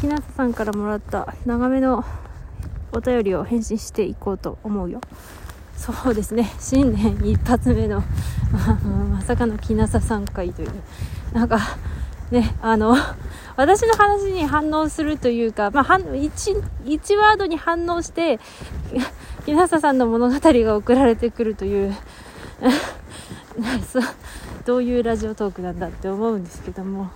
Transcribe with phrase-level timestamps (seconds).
[0.00, 2.04] ひなささんからもらった長めの
[2.92, 5.02] お便りを返信していこうと思うよ。
[5.76, 6.50] そうですね。
[6.58, 8.02] 新年一発目の
[9.10, 10.70] まさかのきなささん会という。
[11.34, 11.60] なんか
[12.30, 12.96] ねあの
[13.56, 18.40] 私の話に反応するというか、まあ、1, 1ワードに反応して
[19.44, 21.94] きなささんの物語が送られてくるという
[24.64, 27.10] どういうラジオトークなんだって思うんですけども。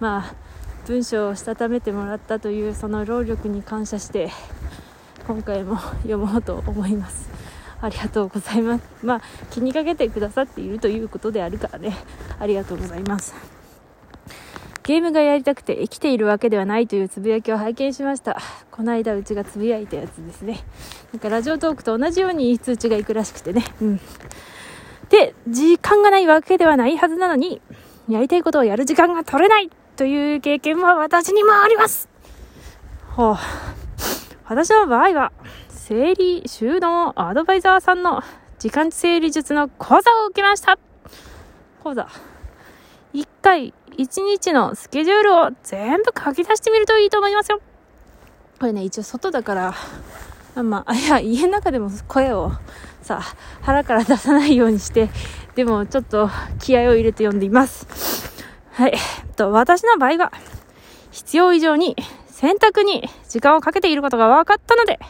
[0.00, 0.47] まあ
[0.88, 4.30] 文章をしたためてもらったというその労力に感謝して
[5.26, 7.28] 今回も読もうと思います。
[7.82, 8.84] ありがとうございます。
[9.02, 11.94] まあ気にかけてくださっているということであるからね。
[12.38, 13.34] ありがとうございます。
[14.82, 18.40] ゲームがやりたくて生きているわけではないというつぶやきを拝見しました。
[18.70, 20.64] この間うちがつぶやいたやつですね。
[21.12, 23.62] なんかラジオトークと同じように通知がいくらしくてね。
[23.82, 24.00] うん。
[25.10, 27.60] で時間がないわけではないはずなのに
[28.08, 29.68] やりたいことをやる時間が取れない。
[29.98, 32.08] という経験は私にもあります
[33.10, 33.36] ほう
[34.44, 35.32] 私の場合は、
[35.68, 38.22] 整理収納アドバイザーさんの
[38.58, 40.78] 時間整理術の講座を受けました。
[41.82, 42.08] 講座。
[43.12, 47.60] 1回1日のスケジュールを全部書き出してみるといいと思いますよ。
[48.58, 49.74] これね、一応外だか
[50.54, 52.52] ら、まあ、いや、家の中でも声を
[53.02, 53.20] さ、
[53.60, 55.10] 腹から出さないようにして、
[55.56, 58.37] でもちょっと気合を入れて読んでいます。
[58.78, 58.92] はい。
[59.34, 60.32] と、私の場合は、
[61.10, 61.96] 必要以上に
[62.28, 65.00] 選択に時間をかけていることが分かったので、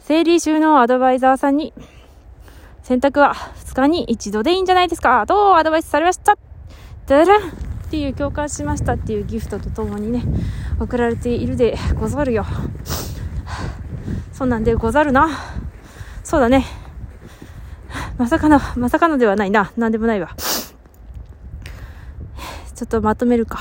[0.00, 1.72] 整理収納アドバイザーさんに、
[2.82, 6.36] 洗濯は2日に一度でいいんじゃないですかとアドバイスされました？
[7.06, 7.52] ダランっ
[7.88, 10.24] ていう共感しましたっていうギフトとともにね、
[10.80, 12.44] 送られているでござるよ。
[14.32, 15.28] そうなんでござるな。
[16.24, 16.66] そうだね。
[18.18, 19.70] まさかの、まさかのではないな。
[19.76, 20.34] なんでもないわ。
[22.82, 23.60] ちょっとまとめるか。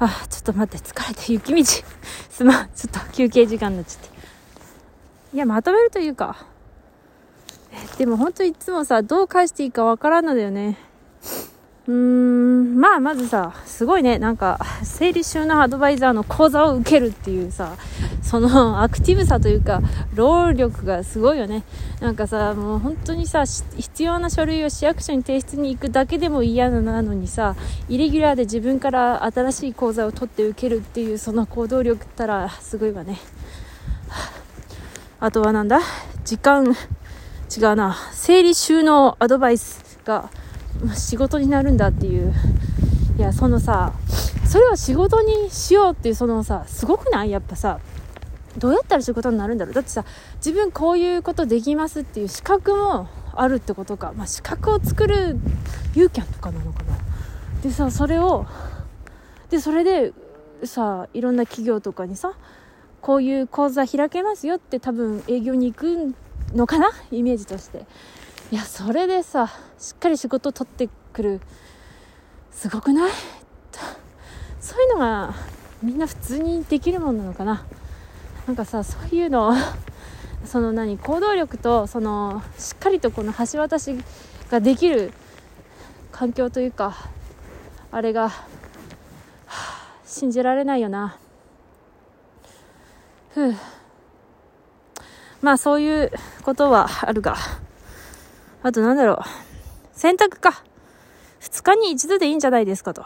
[0.00, 1.84] あ、ちょっと待って、疲れて、雪道。
[2.28, 4.08] すまん、ちょっと休憩時間になっちゃって。
[5.32, 6.44] いや、まとめるというか。
[7.96, 10.76] でも本当いつもさ、どう返していいかわからんのだよね。
[11.86, 17.76] うーん、まあ、まずさ、すごいね、なんか、整理収納アドバイザーの講座を受けるっていうさ、
[18.24, 19.80] そのアクティブさというか、
[20.14, 21.62] 労力がすごいよね。
[22.00, 27.54] なんかさ、もう本当にさ、必要な書類を市役所に提出に行くだけでも嫌なのにさ、
[27.88, 33.18] イレギュラーで自分から新しい講座を取って受けるっていう、その行動力ったら、すごいわね。
[35.20, 35.80] あとはなんだ？
[36.24, 37.94] 時間、違うな。
[38.12, 40.30] 整理収納アドバイスが、
[40.96, 42.34] 仕事になるんだっていう
[43.16, 43.92] いやそのさ
[44.44, 47.30] それを仕事にしようっていうそのさすごくない？
[47.30, 47.78] やっぱさ
[48.58, 49.74] どうやったら仕事になるんだろう。
[49.74, 50.04] だってさ
[50.36, 55.36] 自分こういうことできますっていう資格もあるってことか、まあ、資格を作る
[55.94, 56.96] ユーキャンとかなのかな。
[57.62, 58.46] でさそれを
[59.50, 60.12] でそれで
[60.64, 62.34] さいろんな企業とかにさ
[63.00, 66.14] こういう講座開けますよって多分営業に行く
[66.54, 66.90] のかな？
[67.10, 67.86] イメージとして。
[68.52, 71.40] いやそれでさしっかり仕事取ってくる。
[72.52, 73.10] すごくない？
[74.60, 75.34] そういうのが
[75.82, 77.64] みんな普通にできるもんなのかな。
[78.46, 79.54] なんかさそういうの
[80.44, 83.96] その何行動力とそのしっかりとこの橋渡し
[84.50, 85.12] ができる
[86.12, 86.94] 環境というか
[87.90, 88.46] あれが、は
[89.46, 91.16] あ、信じられないよな
[93.32, 93.54] ふう
[95.40, 96.12] まあそういう
[96.42, 97.36] ことはあるが
[98.64, 99.18] あとなんだろう。
[99.92, 100.64] 洗濯か。
[101.42, 103.04] 2日に一度でいいんじゃないですかと。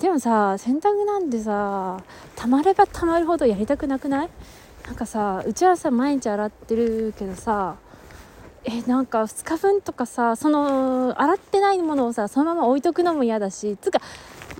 [0.00, 1.96] でもさ、洗濯なんてさ、
[2.38, 4.30] たまればたまるほどやりたくなくない？
[4.86, 7.74] なんかさ、うちはさ、毎日洗ってるけどさ、
[8.64, 14.00] え、なんか2日分とかさ、その、洗ってないものをさ、そのまま置いとくのも嫌だし、つか、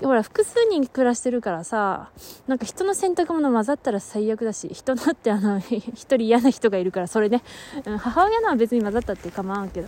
[0.03, 2.09] ほら、複数人暮らしてるからさ、
[2.47, 7.41] なんか人の洗濯物混ざったら最悪だし、人のってあの、 一人嫌な人がいるから、それね、
[7.85, 9.87] うん母親のは別に混ざったって構わんけど、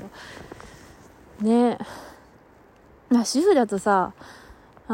[1.42, 1.78] ね。
[3.10, 4.14] まあ、主婦だとさ、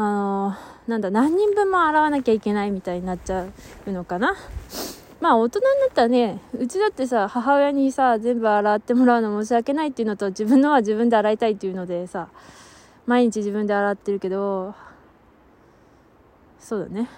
[0.00, 0.54] の
[0.86, 3.46] なんだ、何人分も洗わなきゃいけないみたいになっちゃ
[3.84, 4.36] うのかな。
[5.20, 12.28] まあ大人になったらね、うちだってさ、母親にさ、全部洗ってもらうの申し訳ないっていうのと、自分のは自分で洗いたいっていうのでさ、
[13.06, 14.76] 毎日自分で洗ってるけど、
[16.60, 17.08] そうだね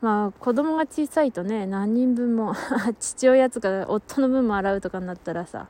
[0.00, 2.54] まあ子供が小さいとね何人分も
[3.00, 5.66] 父親とか夫の分も洗うとかになったらさ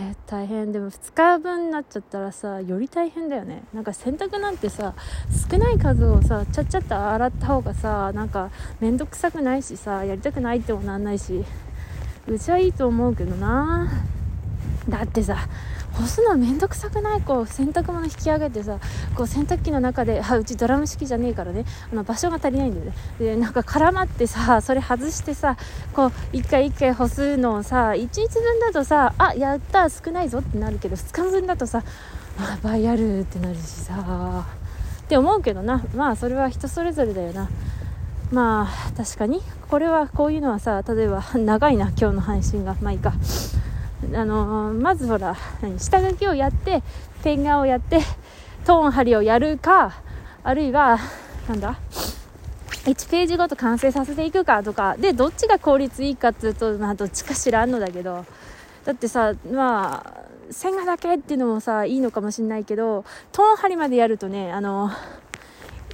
[0.00, 0.70] え、大変。
[0.70, 3.64] でも2日分になっちゃったらさより大変だよね。
[3.74, 4.94] なんか洗濯なんてさ
[5.50, 11.44] 少ない数をさちゃっちゃっと洗った方がさなんか面倒くさくないしさやりたくないってもなんないし
[12.28, 13.90] うちはいいと思うけどな。
[14.88, 15.48] だってさ
[15.98, 17.22] 干すのめんどくさくない？
[17.22, 18.78] こう洗濯物引き上げてさ
[19.16, 21.64] こう洗濯機の中であうちドラム式じゃねえからね。
[21.92, 22.92] あの場所が足りないんだよね。
[23.18, 25.56] でなんか絡まってさそれ外してさ
[25.92, 31.82] こう一回一回干すのをさ1日分だとさあやった少ないぞってなるけど2日分だとさ
[32.38, 34.46] あ倍あるってなるしさ。
[35.04, 35.84] って思うけどな。
[35.96, 37.48] まあそれは人それぞれだよな。
[38.30, 39.42] まあ確かに。
[39.68, 42.76] これはこういうのはさ例えば長いな今日の配信が。
[42.80, 43.14] まあいいか。
[44.14, 45.36] あのまずほら
[45.78, 46.82] 下書きをやって
[47.22, 48.00] ペン画をやって
[48.64, 50.02] トーン貼りをやるか
[50.42, 50.98] あるいは
[51.48, 51.78] なんだ
[52.84, 58.24] 1ページごと完成させていくかとかでどっちが効率いいかっていうと、まあ、どっちか知らんのだけど
[58.84, 64.90] だってさまあ線画だけっていうのもさいいのかもしれないけどトーン貼りまでやるとねあの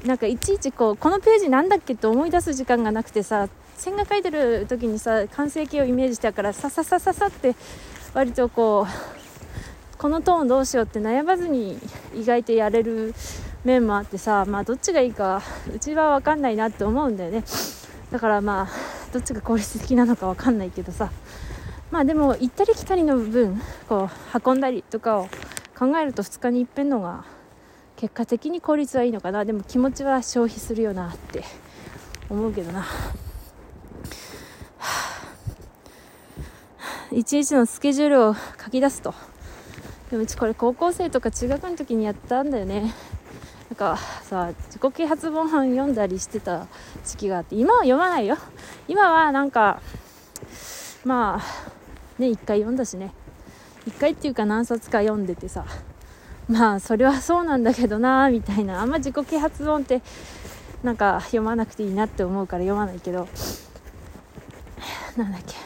[0.04, 7.56] なんかいちいちこうこのページなんだっけって思い出す時間がなくてさ線画描いてる時にさ完成形をイメージしたからさささささって
[8.14, 11.78] 割とこうこのトーンどうしようって悩まずに
[12.14, 13.12] 意外とやれる
[13.64, 15.42] 面もあってさまあどっちがいいか
[15.74, 17.44] うちは分かんないなって思うんだよね。
[18.10, 21.10] だからまあどっちが効率的なのか分かんないけどさ。
[21.90, 25.28] まあでも行ったり来たりの部分こう運んだりとかを
[25.78, 27.24] 考えると2日にいっぺんのが
[27.96, 29.44] 結果的に効率はいいのかな。
[29.44, 31.44] でも気持ちは消費するよなって
[32.28, 32.84] 思うけどな。
[37.14, 39.14] 一日のスケジュールを書き出すと。
[40.10, 42.94] でもうちこれ高校生とか中学の時にやったんだよね。
[43.70, 46.66] なんかさ自己啓発本読んだりしてた
[47.04, 48.36] 時期があって今は読まないよ。
[48.88, 49.80] 今はなんか
[51.04, 53.12] まあね一回読んだしね。
[53.86, 55.64] 一回っていうか何冊か読んでてさ。
[56.48, 58.82] まあそれはそうなんだけどなみたいな。
[58.82, 60.02] あんま自己啓発本って
[60.82, 63.28] なんか読まなくていいなって思うから読まないけど。
[65.16, 65.63] なんだっけ。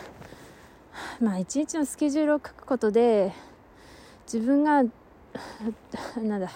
[1.21, 3.33] まあ、一日のスケジュールを書くことで
[4.33, 4.85] 自分が
[6.17, 6.51] なんだ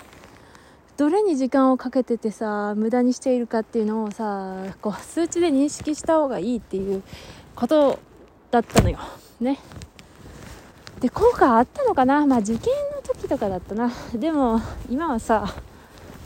[0.96, 7.02] どれに時間をかけててさ無駄にしているかっていうのをさこう数値で認識した方がいいっていう
[7.56, 7.98] こと
[8.50, 8.98] だったのよ。
[9.40, 9.58] ね。
[11.00, 12.24] で効果あったのかな？
[12.26, 12.60] まあ受験
[12.94, 15.52] の時とかだったなでも今はさ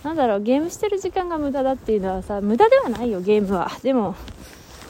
[0.05, 4.15] なんだろうゲームしてる時間が無駄だっていうのはさ無駄ではないよゲームはでも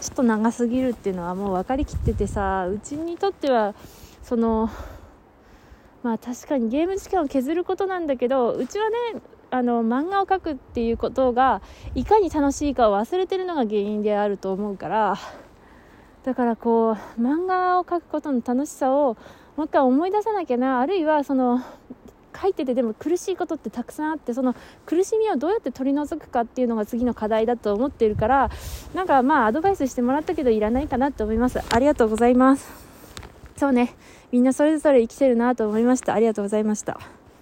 [0.07, 3.75] ちょっと長すぎるっていうのはもう分かりきっててさうちにとっては
[4.23, 4.71] その
[6.05, 8.97] まあ確かにゲーム時間を削ることなんだけどうちはね
[9.51, 11.61] あの漫画を描くっていうことが
[11.97, 15.19] いかに楽しいかを忘れてるのが原因であると思うから
[16.23, 19.17] だからこう漫画を描くことの楽しさを
[19.57, 20.81] もう一回思い出さなきゃな。
[20.81, 21.65] あるいはその
[22.37, 24.55] 書いててでも苦しいことってたくさんあってその
[24.85, 28.51] 苦しみをどうやって取り除くかっていうのが次の課題だと思っているから
[28.95, 31.61] なんかまあアドバイスしてもらったけどいらないかなと思います。
[31.69, 32.71] ありがとうございます。
[33.57, 33.95] そうね。
[34.33, 36.15] みんなそれぞれ生きてるなと思いました。
[36.15, 37.01] ありがとうございました。